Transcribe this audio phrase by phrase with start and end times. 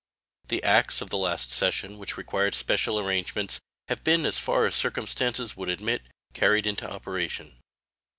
[0.47, 4.73] The acts of the last session which required special arrangements have been as far as
[4.73, 6.01] circumstances would admit
[6.33, 7.57] carried into operation.